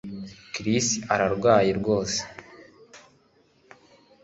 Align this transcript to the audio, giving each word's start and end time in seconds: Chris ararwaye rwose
Chris 0.53 0.87
ararwaye 1.13 1.71
rwose 1.79 2.19